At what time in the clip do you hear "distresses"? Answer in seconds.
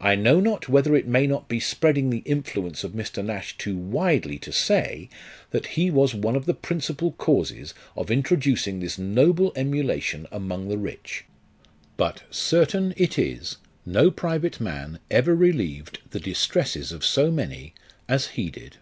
16.20-16.92